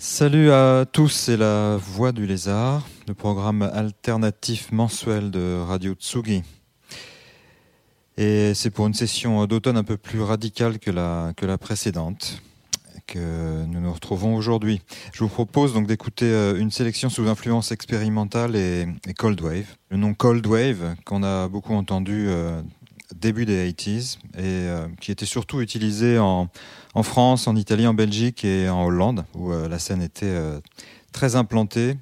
Salut 0.00 0.52
à 0.52 0.84
tous, 0.90 1.08
c'est 1.08 1.36
la 1.36 1.76
Voix 1.76 2.12
du 2.12 2.24
Lézard, 2.24 2.86
le 3.08 3.14
programme 3.14 3.62
alternatif 3.62 4.70
mensuel 4.70 5.32
de 5.32 5.60
Radio 5.60 5.94
Tsugi. 5.94 6.44
Et 8.16 8.54
c'est 8.54 8.70
pour 8.70 8.86
une 8.86 8.94
session 8.94 9.44
d'automne 9.46 9.76
un 9.76 9.82
peu 9.82 9.96
plus 9.96 10.22
radicale 10.22 10.78
que 10.78 10.92
la, 10.92 11.32
que 11.36 11.46
la 11.46 11.58
précédente 11.58 12.40
que 13.08 13.64
nous 13.64 13.80
nous 13.80 13.92
retrouvons 13.92 14.36
aujourd'hui. 14.36 14.82
Je 15.12 15.24
vous 15.24 15.28
propose 15.30 15.74
donc 15.74 15.88
d'écouter 15.88 16.26
euh, 16.26 16.56
une 16.60 16.70
sélection 16.70 17.08
sous 17.10 17.26
influence 17.26 17.72
expérimentale 17.72 18.54
et, 18.54 18.86
Cold 19.16 19.40
Wave. 19.40 19.64
Le 19.88 19.96
nom 19.96 20.14
Cold 20.14 20.46
Wave, 20.46 20.94
qu'on 21.06 21.24
a 21.24 21.48
beaucoup 21.48 21.74
entendu 21.74 22.26
euh, 22.28 22.60
début 23.16 23.46
des 23.46 23.72
80s 23.72 24.18
et 24.36 24.40
euh, 24.44 24.86
qui 25.00 25.10
était 25.10 25.24
surtout 25.26 25.62
utilisé 25.62 26.18
en, 26.18 26.50
en 26.98 27.02
France, 27.04 27.46
en 27.46 27.54
Italie, 27.54 27.86
en 27.86 27.94
Belgique 27.94 28.44
et 28.44 28.68
en 28.68 28.84
Hollande, 28.86 29.24
où 29.34 29.52
euh, 29.52 29.68
la 29.68 29.78
scène 29.78 30.02
était 30.02 30.26
euh, 30.26 30.58
très 31.12 31.36
implantée 31.36 31.94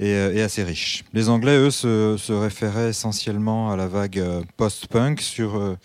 euh, 0.00 0.32
et, 0.32 0.40
assez 0.40 0.62
riche. 0.62 1.04
Les 1.12 1.28
Anglais, 1.28 1.56
eux, 1.56 1.72
se, 1.72 2.32
référaient 2.32 2.90
essentiellement 2.90 3.72
à 3.72 3.76
la 3.76 3.88
vague 3.88 4.22
post-punk 4.56 5.20
sur 5.20 5.76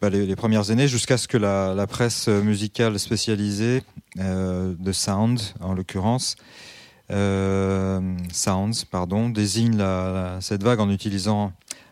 bah, 0.00 0.10
les, 0.10 0.36
premières 0.36 0.70
années, 0.70 0.86
jusqu'à 0.86 1.16
ce 1.16 1.26
que 1.26 1.36
la, 1.38 1.86
presse 1.88 2.28
musicale 2.28 3.00
spécialisée 3.00 3.82
de 4.16 4.92
Sound, 4.92 5.40
en 5.60 5.74
l'occurrence, 5.74 6.36
pardon, 8.92 9.28
désigne 9.28 9.84
cette 10.38 10.62
vague 10.62 10.78
en 10.78 10.88
utilisant 10.88 11.50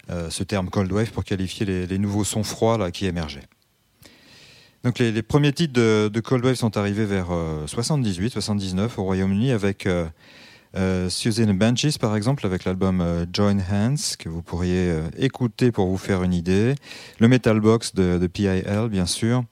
ce 0.09 0.45
terme 0.45 0.71
cold 0.71 0.91
wave 0.93 1.11
pour 1.11 1.25
qualifier 1.25 1.67
les, 1.67 1.99
nouveaux 1.99 2.23
sons 2.25 2.45
froids 2.45 2.93
qui 2.93 3.07
émergeaient. 3.07 3.49
Donc 4.85 4.99
les, 4.99 5.23
premiers 5.23 5.53
titres 5.55 5.73
de, 5.73 6.21
Cold 6.21 6.45
Wave 6.45 6.57
sont 6.57 6.77
arrivés 6.77 7.07
vers 7.07 7.29
78, 7.67 8.27
euh, 8.27 8.29
79 8.29 8.99
au 8.99 9.05
Royaume-Uni 9.05 9.51
avec 9.51 9.87
euh, 9.87 10.05
euh, 10.77 11.09
Susan 11.09 11.53
Benches, 11.55 11.97
par 11.99 12.15
exemple, 12.15 12.45
avec 12.45 12.67
l'album 12.67 13.25
Join 13.33 13.59
Hands, 13.61 13.95
que 14.19 14.29
vous 14.29 14.43
pourriez 14.43 14.93
écouter 15.17 15.73
pour 15.73 15.87
vous 15.87 15.97
faire 15.97 16.23
une 16.23 16.35
idée. 16.35 16.75
Le 17.19 17.29
Metal 17.29 17.59
Box 17.61 17.95
de, 17.95 18.27
PIL, 18.27 18.63
bien 18.91 19.07
sûr. 19.07 19.43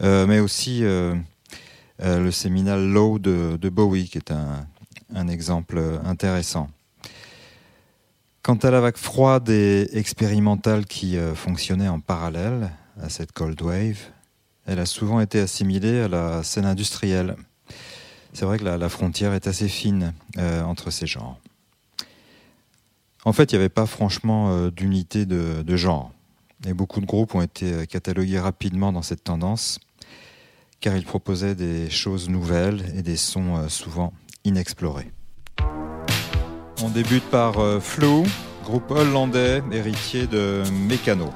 mais 0.00 0.40
aussi 0.40 0.80
le 0.80 2.30
séminal 2.32 2.90
Low 2.92 3.20
de, 3.20 3.56
Bowie, 3.68 4.08
qui 4.08 4.18
est 4.18 4.32
un, 4.32 4.66
un, 5.14 5.28
exemple 5.28 5.80
intéressant. 6.04 6.68
Quant 8.42 8.56
à 8.56 8.72
la 8.72 8.80
vague 8.80 8.96
froide 8.96 9.48
et 9.48 9.90
expérimentale 9.96 10.86
qui 10.86 11.16
fonctionnait 11.36 11.86
en 11.86 12.00
parallèle 12.00 12.72
à 13.00 13.08
cette 13.10 13.30
Cold 13.30 13.62
Wave, 13.62 14.08
elle 14.66 14.78
a 14.78 14.86
souvent 14.86 15.20
été 15.20 15.40
assimilée 15.40 16.00
à 16.00 16.08
la 16.08 16.42
scène 16.42 16.66
industrielle. 16.66 17.36
C'est 18.32 18.44
vrai 18.44 18.58
que 18.58 18.64
la, 18.64 18.88
frontière 18.88 19.32
est 19.34 19.46
assez 19.46 19.68
fine 19.68 20.14
euh, 20.38 20.62
entre 20.62 20.90
ces 20.90 21.06
genres. 21.06 21.38
En 23.24 23.32
fait, 23.32 23.52
il 23.52 23.56
n'y 23.56 23.60
avait 23.60 23.68
pas 23.68 23.86
franchement 23.86 24.50
euh, 24.52 24.70
d'unité 24.70 25.26
de, 25.26 25.76
genre. 25.76 26.10
Et 26.66 26.72
beaucoup 26.74 27.00
de 27.00 27.06
groupes 27.06 27.34
ont 27.34 27.42
été 27.42 27.72
euh, 27.72 27.84
catalogués 27.84 28.38
rapidement 28.38 28.92
dans 28.92 29.02
cette 29.02 29.22
tendance, 29.24 29.78
car 30.80 30.96
ils 30.96 31.04
proposaient 31.04 31.54
des 31.54 31.90
choses 31.90 32.30
nouvelles 32.30 32.84
et 32.96 33.02
des 33.02 33.16
sons 33.18 33.68
souvent 33.68 34.12
inexplorés. 34.44 35.10
On 36.82 36.88
débute 36.88 37.22
par 37.30 37.62
Flou, 37.80 38.24
groupe 38.64 38.90
hollandais 38.90 39.62
héritier 39.72 40.26
de 40.26 40.64
Mécano. 40.88 41.28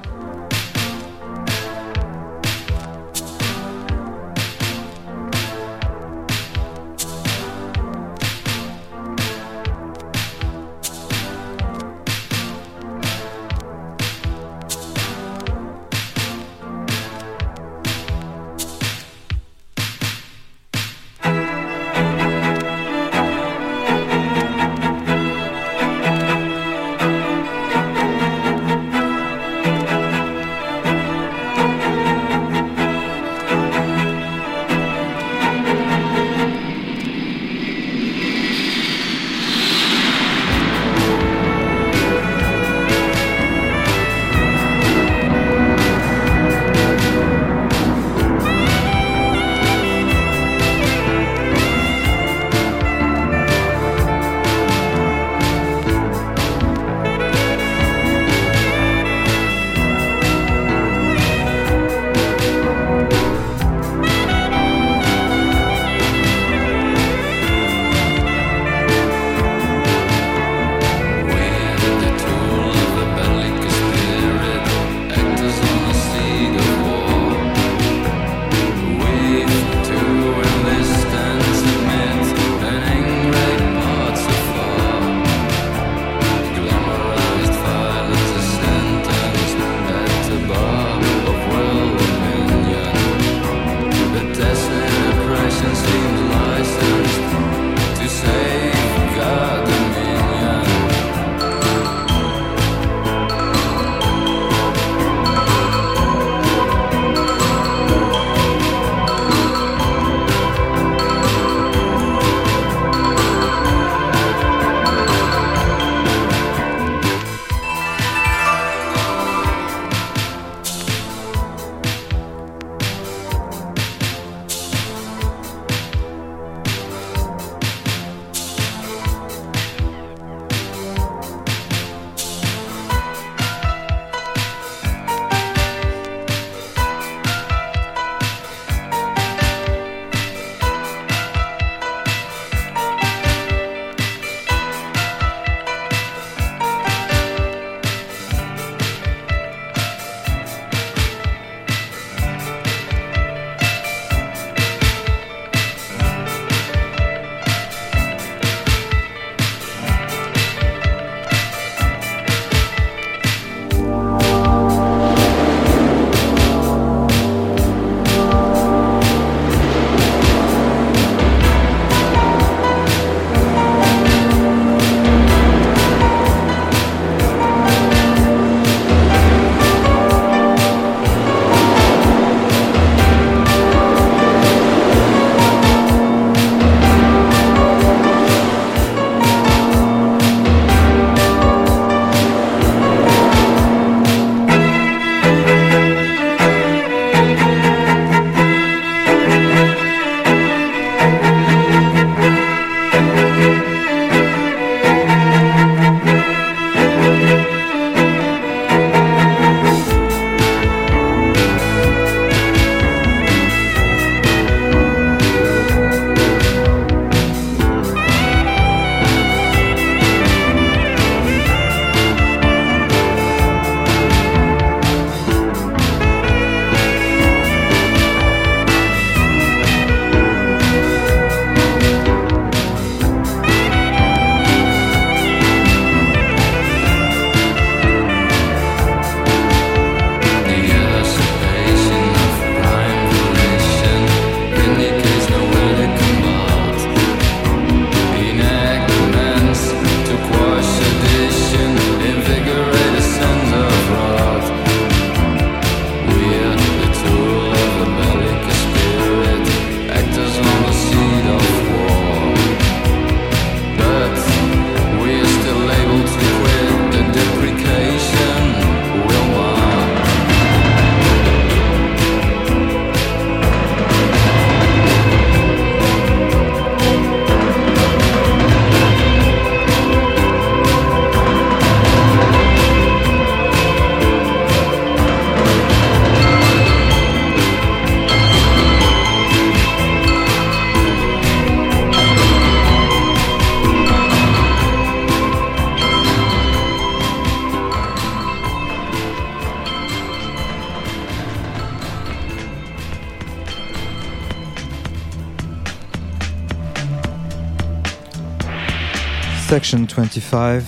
25 309.69 310.63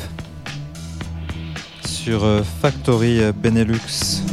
sur 1.86 2.22
euh, 2.25 2.44
Factory 2.62 3.22
euh, 3.22 3.31
Benelux. 3.31 4.25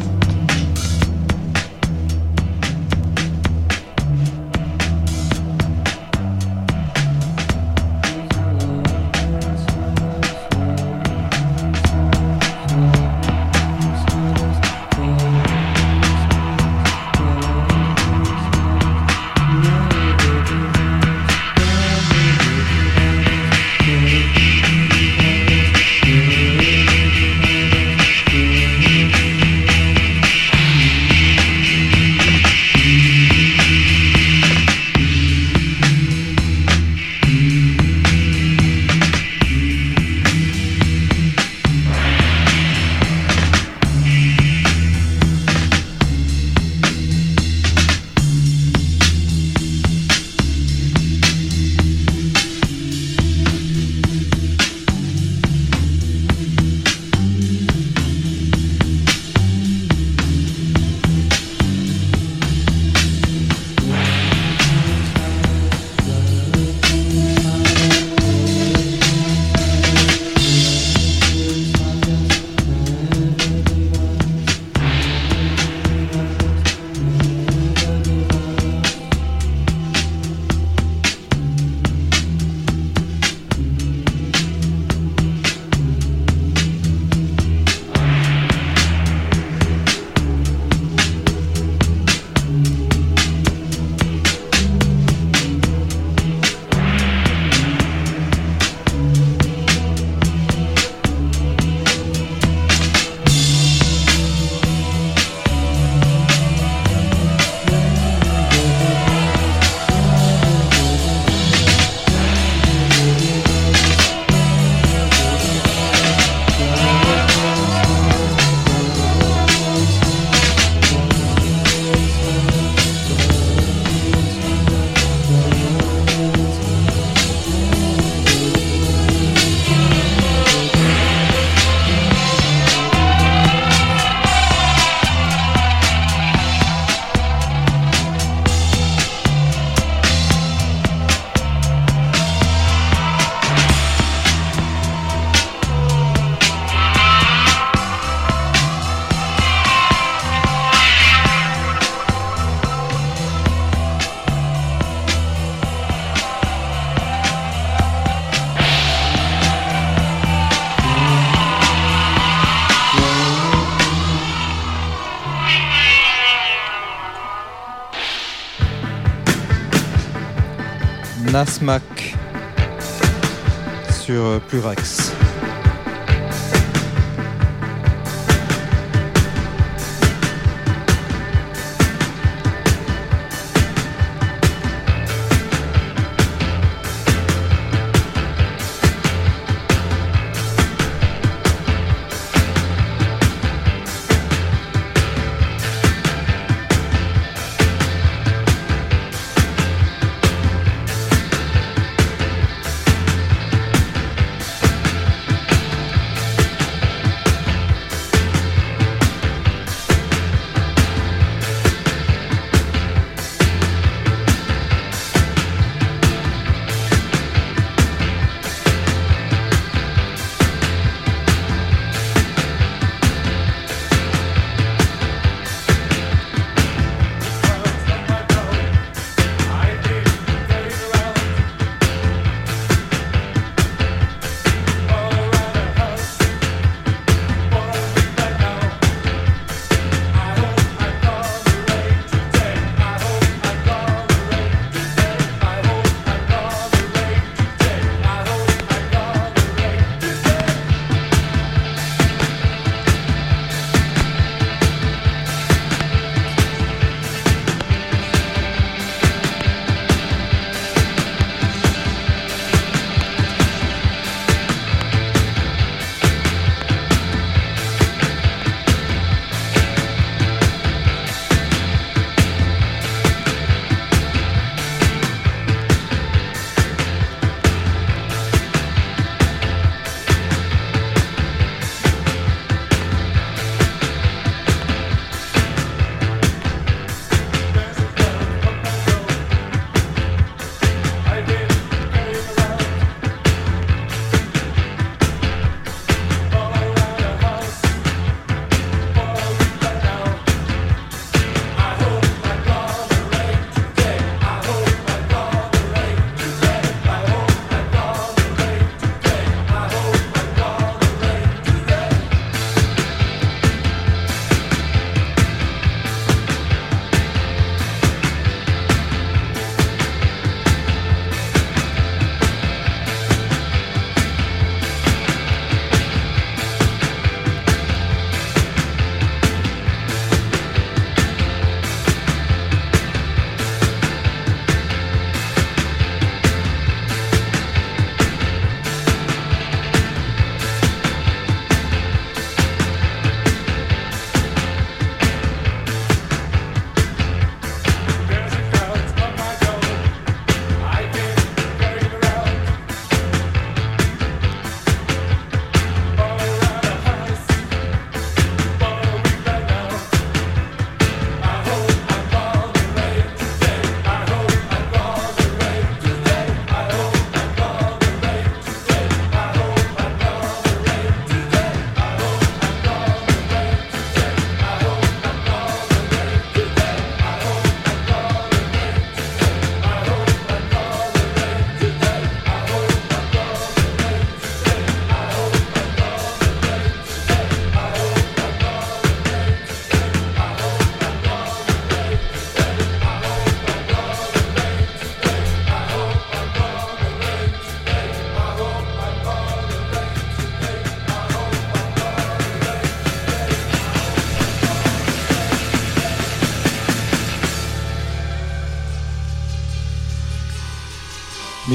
plus 174.17 174.17
euh, 174.19 174.41
Plurax. 174.49 175.16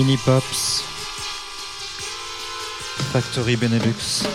Mini 0.01 0.17
Pops, 0.17 0.81
Factory 3.11 3.55
Benelux. 3.55 4.25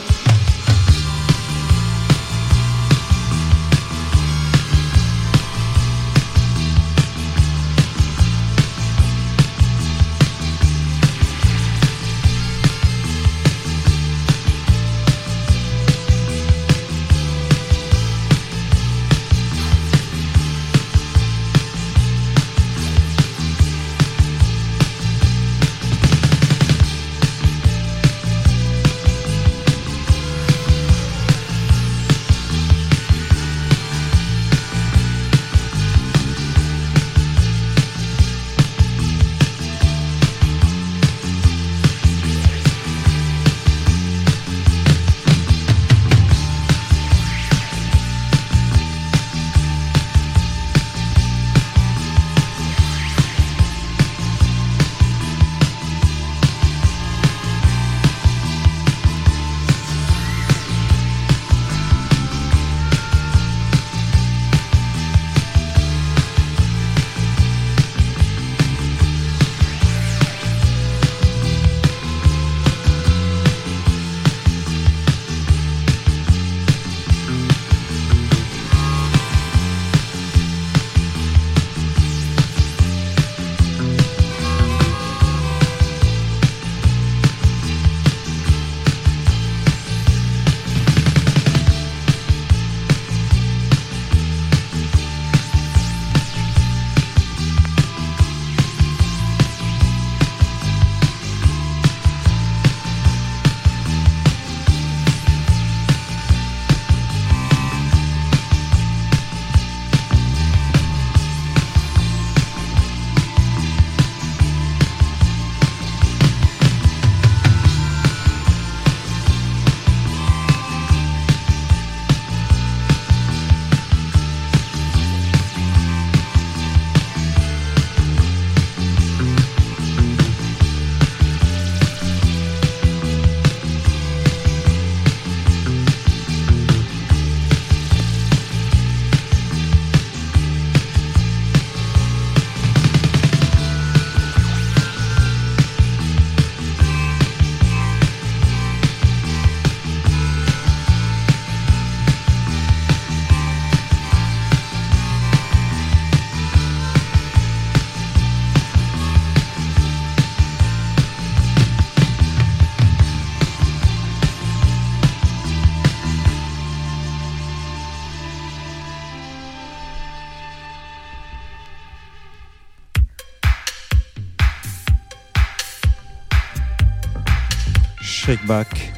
back 178.47 178.93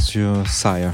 sur 0.00 0.46
Sire. 0.46 0.90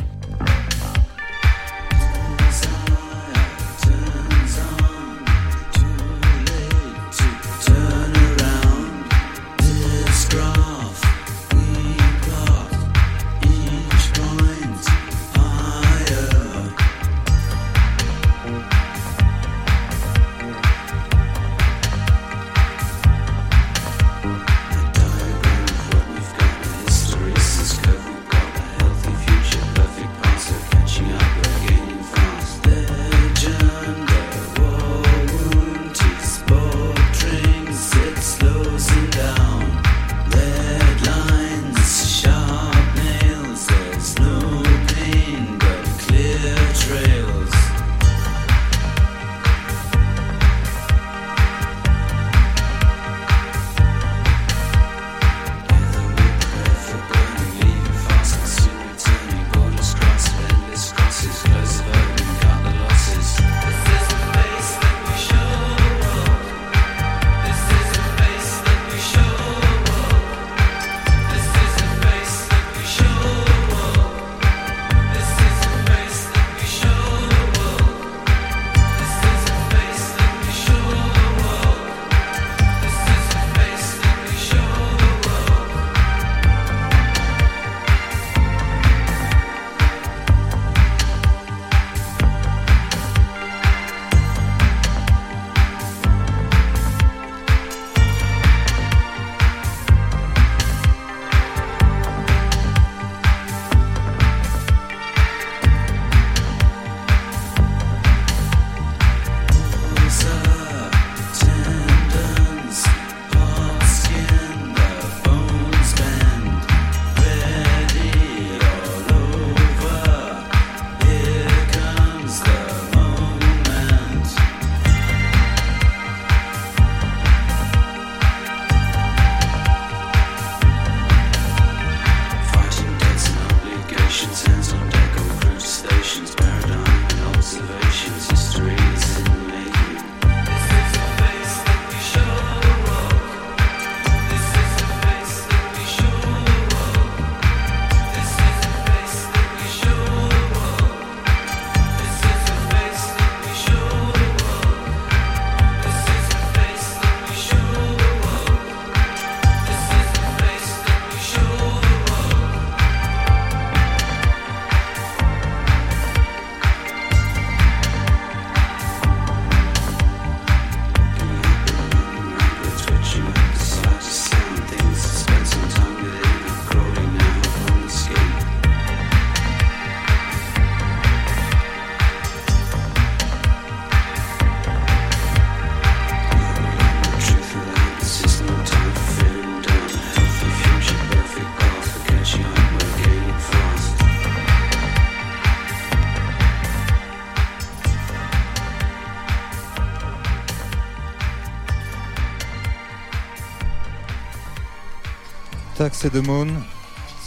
Taxe 205.81 206.11
de 206.13 206.21
Moon 206.21 206.49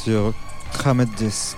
sur 0.03 0.31
Kramet 0.73 1.07
10. 1.17 1.55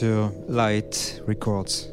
to 0.00 0.28
Light 0.48 1.20
Records. 1.26 1.88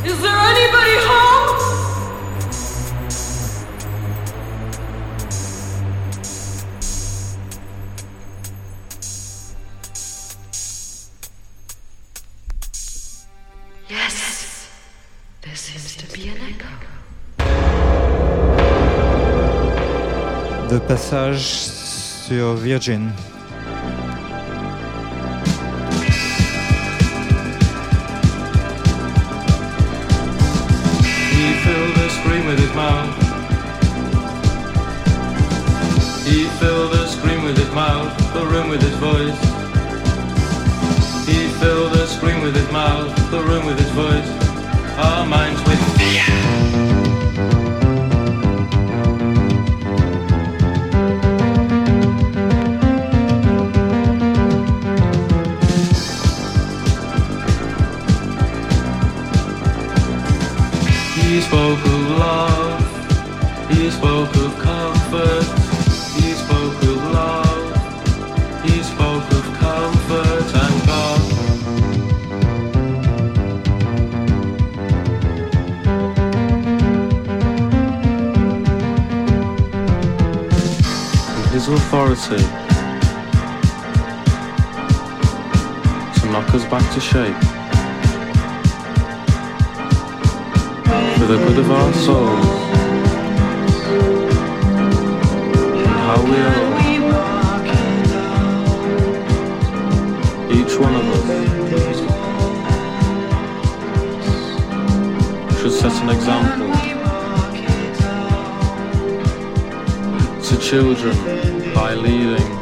Is 0.06 0.22
there 0.22 0.38
anybody 0.40 0.96
home? 1.06 1.42
passage 20.88 21.71
to 22.32 22.36
your 22.38 22.56
virgin. 22.56 23.02
He 23.10 23.16
filled 31.66 31.94
the 32.00 32.08
screen 32.18 32.44
with 32.50 32.60
his 32.64 32.74
mouth. 32.74 33.16
He 36.26 36.46
filled 36.62 36.92
the 36.94 37.06
screen 37.08 37.44
with 37.44 37.58
his 37.58 37.72
mouth, 37.74 38.14
the 38.34 38.46
room 38.46 38.70
with 38.70 38.82
his 38.82 38.98
voice. 39.08 39.40
He 41.28 41.48
filled 41.60 41.92
the 41.92 42.06
screen 42.08 42.42
with 42.44 42.56
his 42.56 42.72
mouth, 42.72 43.14
the 43.32 43.42
room 43.44 43.66
with 43.66 43.78
his 43.78 43.90
voice. 44.04 44.30
Our 45.00 45.26
minds 45.26 45.62
with 45.64 45.82
fear. 45.98 46.41
into 86.94 87.00
shape. 87.00 87.38
For 91.18 91.26
the 91.32 91.38
good 91.46 91.58
of 91.60 91.72
our 91.72 91.94
souls 91.94 92.46
and 95.80 95.90
how 96.06 96.22
we 96.30 96.38
are, 96.52 96.64
each 100.58 100.74
one 100.78 100.96
of 100.96 101.04
us 101.16 101.22
should 105.62 105.74
set 105.74 105.94
an 106.04 106.10
example 106.18 106.70
to 110.44 110.56
children 110.62 111.16
by 111.74 111.92
leading. 111.94 112.61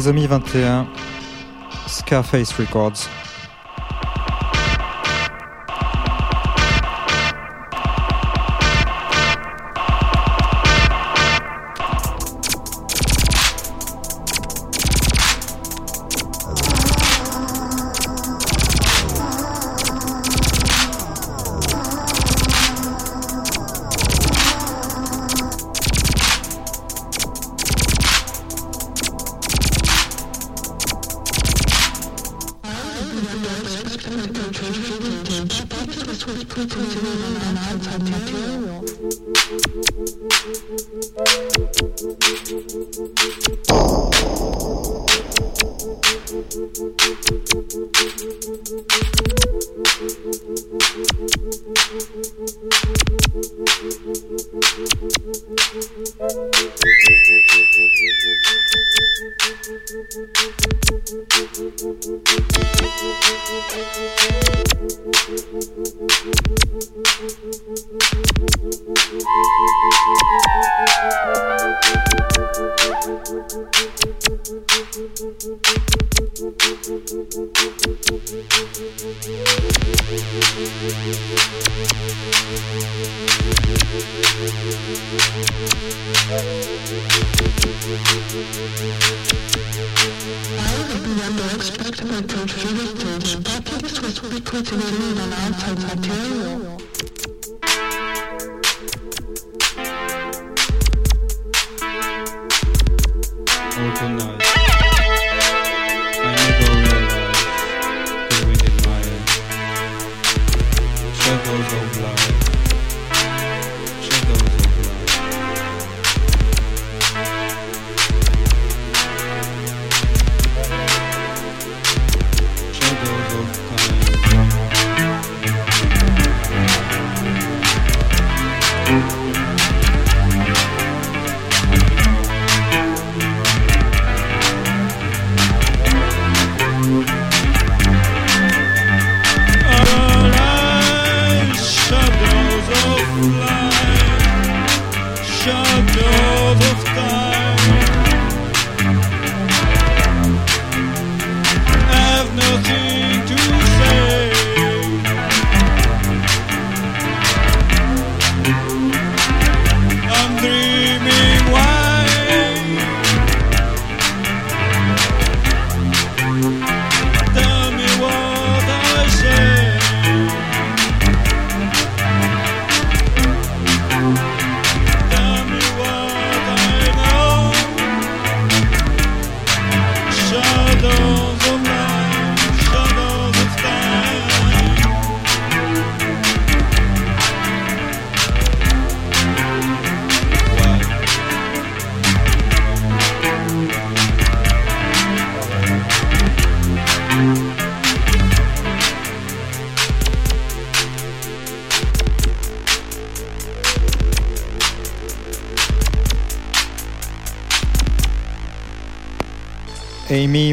amis 0.09 0.27
21, 0.27 0.87
Scarface 1.87 2.59
Records. 2.59 3.09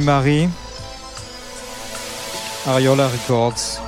Marie, 0.09 0.49
Ariola 2.65 3.07
Records. 3.07 3.78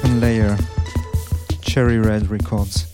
second 0.00 0.20
layer, 0.20 0.58
Cherry 1.60 1.98
Red 1.98 2.28
Records. 2.28 2.90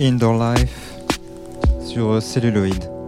Indoor 0.00 0.34
Life 0.54 0.74
sur 1.84 2.12
euh, 2.12 2.20
Celluloid. 2.20 2.99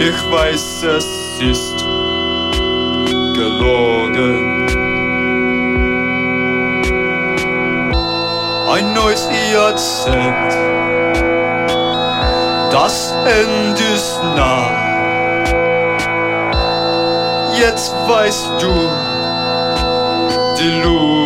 Ich 0.00 0.18
weiß, 0.32 0.84
es 0.96 1.08
ist 1.40 1.76
gelogen. 3.34 4.66
Ein 8.74 8.92
neues 8.94 9.28
Jahrzehnt, 9.52 10.52
das 12.72 13.14
Ende 13.26 13.82
ist 13.94 14.20
nah. 14.34 14.64
Jetzt 17.60 17.94
weißt 18.06 18.52
du 18.60 18.72
die 20.58 20.80
Lüge. 20.82 21.25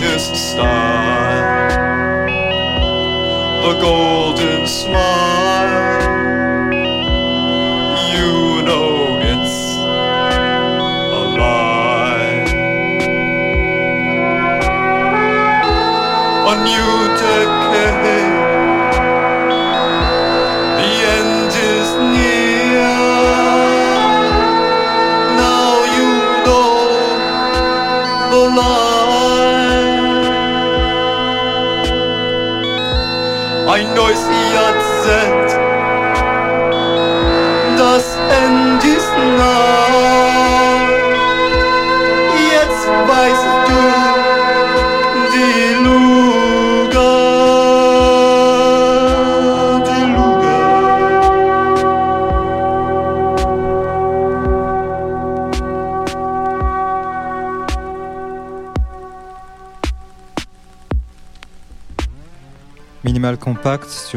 just 0.03 0.52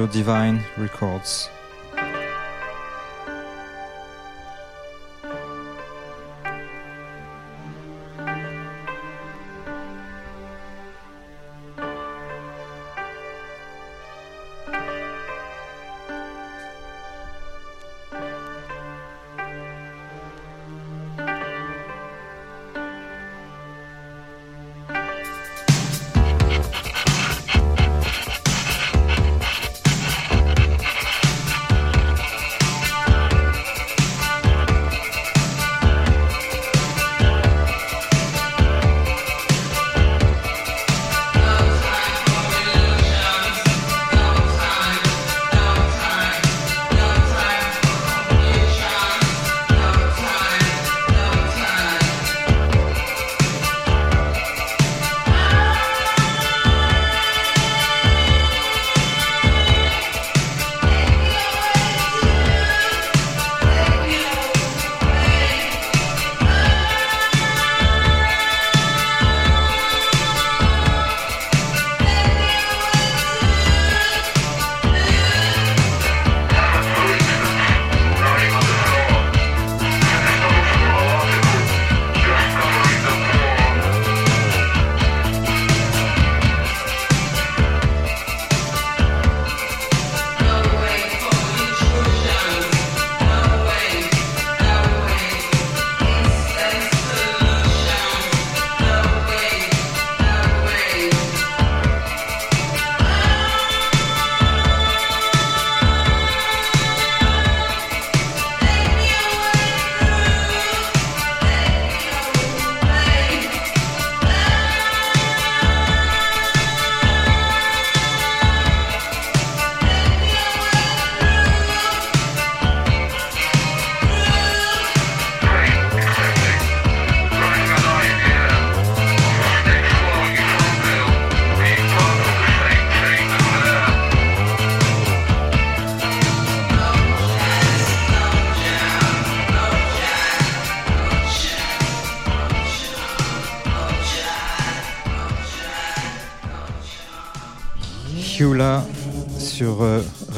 Divine 0.04 0.60
Records. 0.78 1.50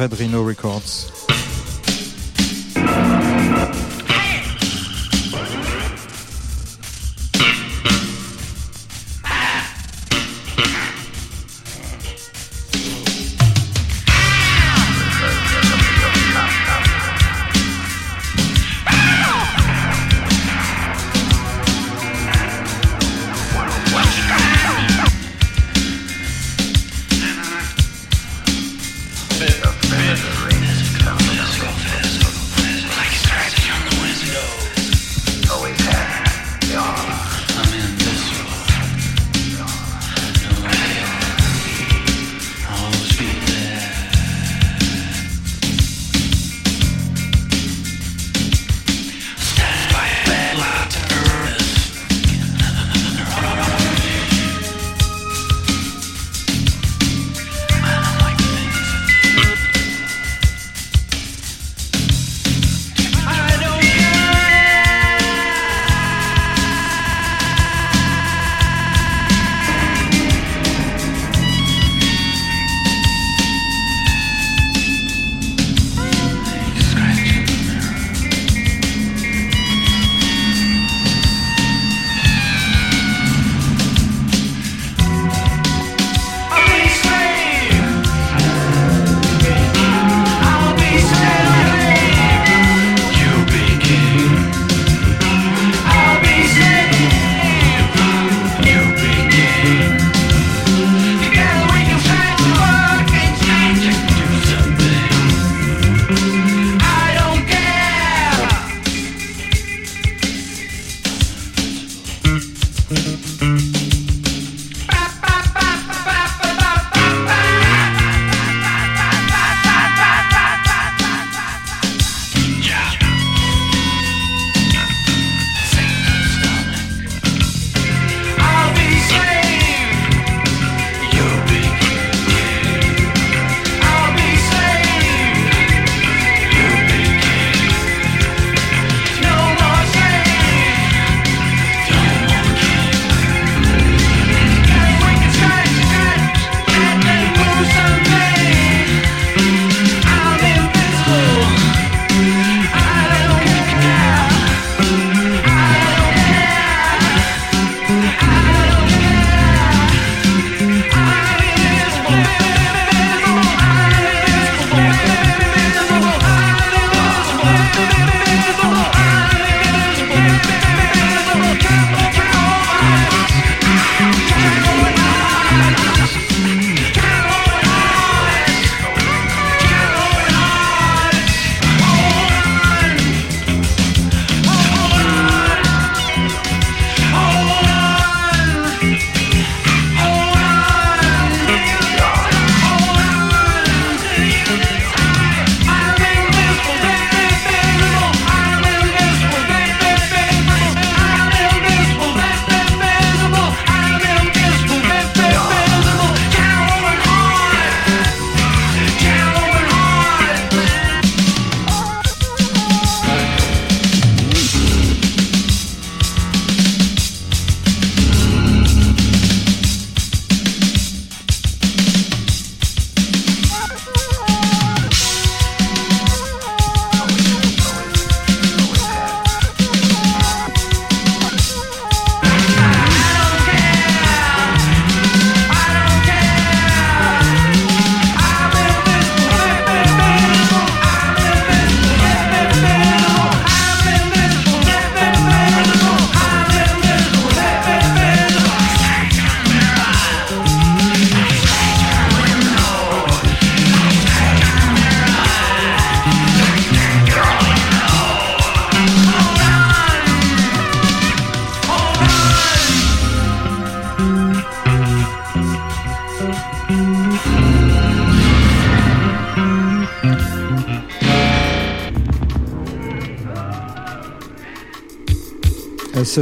Padrino 0.07 0.41
Records. 0.41 1.16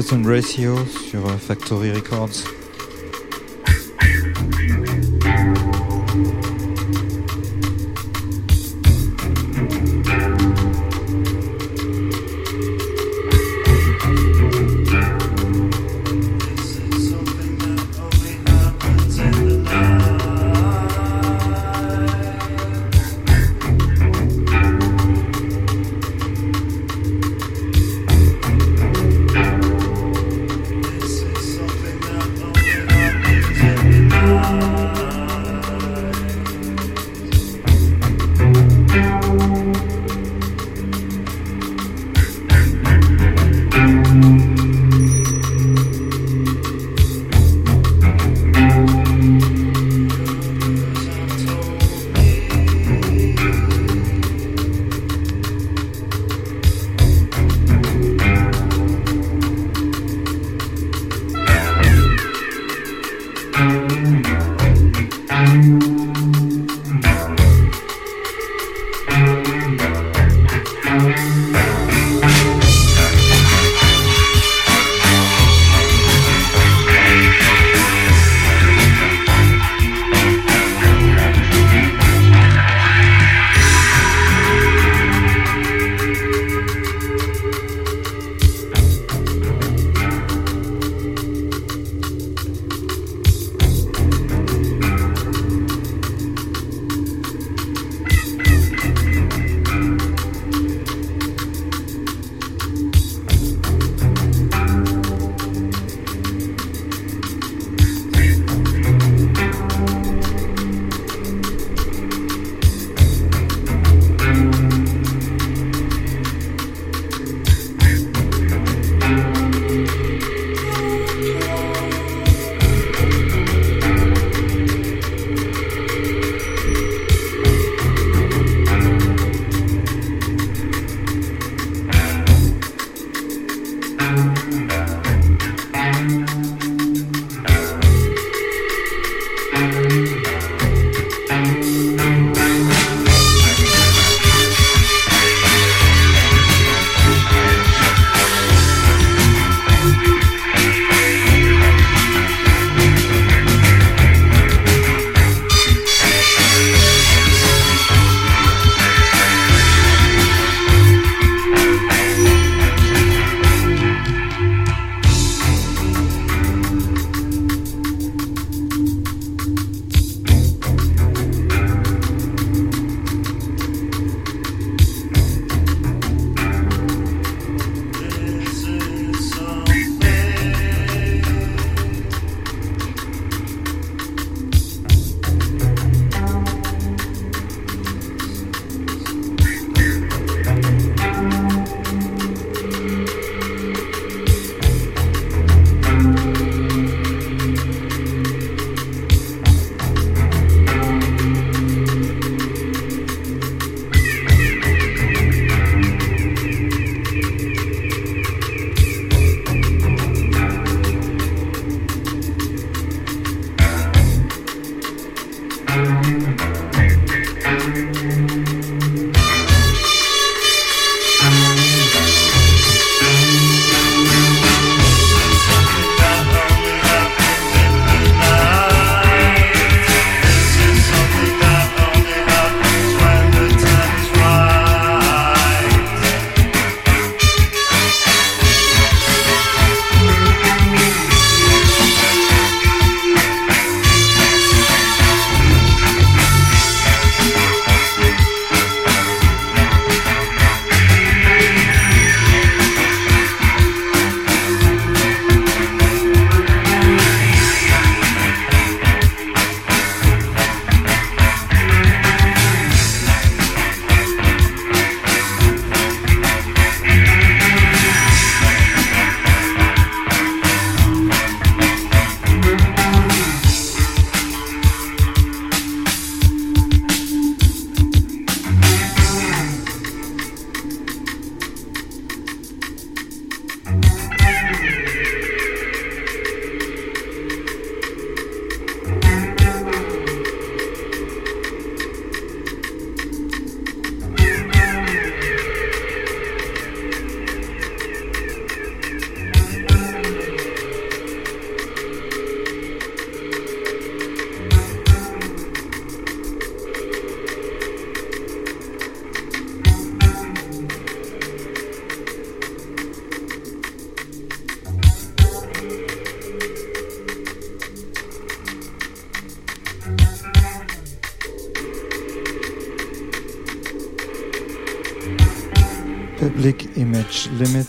Certain 0.02 0.24
Ratio 0.28 0.76
sur 1.10 1.26
euh, 1.26 1.38
Factory 1.38 1.90
Records. 1.94 2.44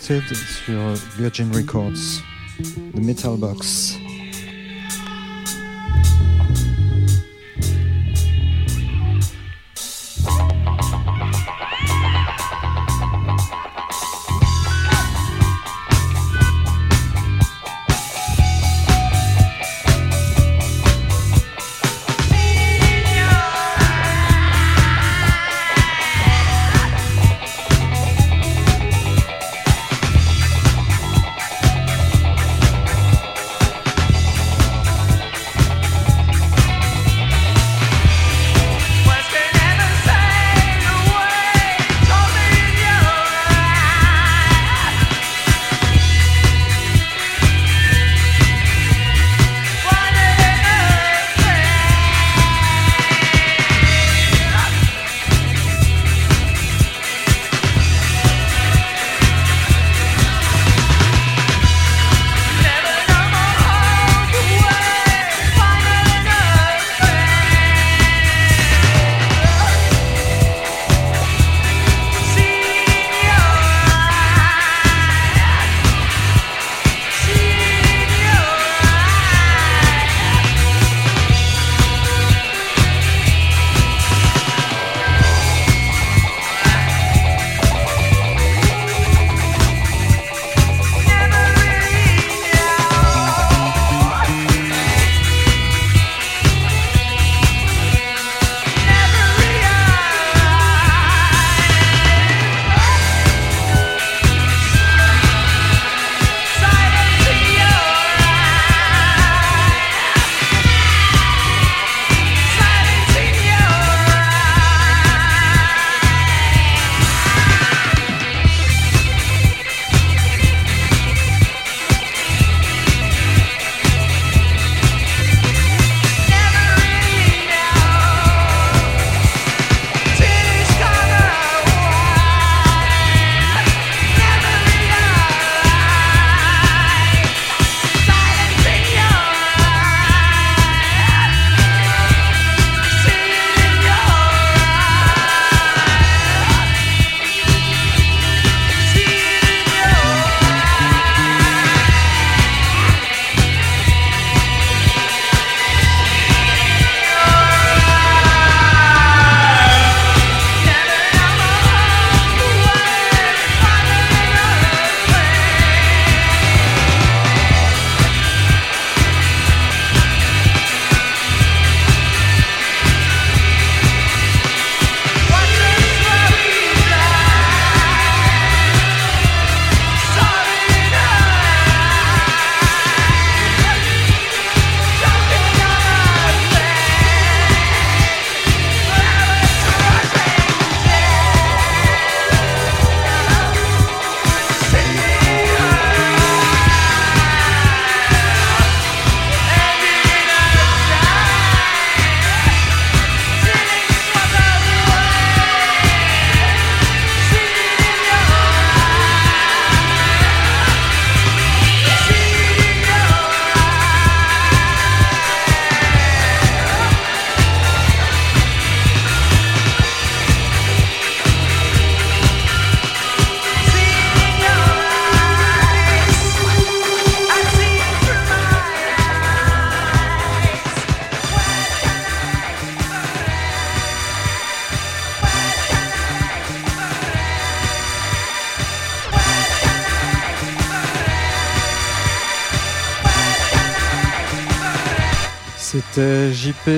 Wasted 0.08 0.36
sur 0.64 0.94
Virgin 1.18 1.50
Records, 1.52 2.22
The 2.94 3.00
Metal 3.00 3.36
Box. 3.36 3.95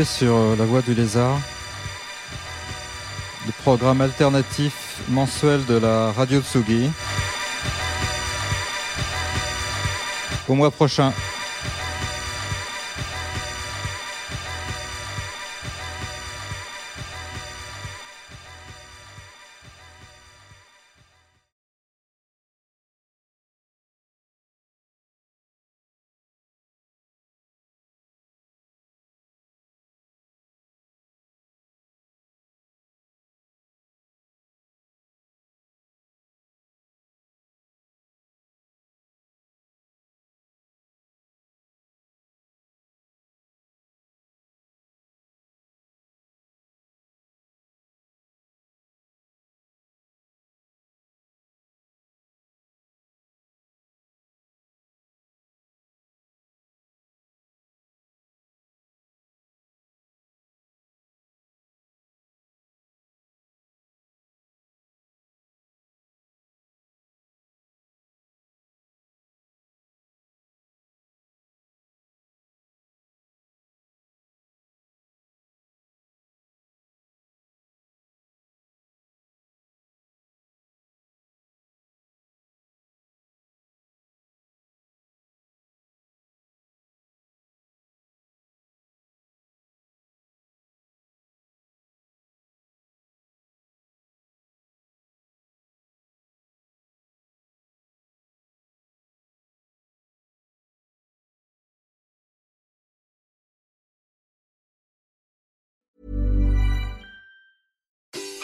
sur 0.05 0.35
euh, 0.37 0.55
la 0.57 0.67
voie 0.67 0.83
du 0.83 0.93
lézard, 0.93 1.39
le 3.47 3.53
programme 3.63 4.03
alternatif 4.03 5.01
mensuel 5.09 5.65
de 5.65 5.77
la 5.79 6.13
radio 6.13 6.43
Tsugi. 6.43 6.91
Au 10.47 10.55
mois 10.55 10.71
prochain. 10.71 11.11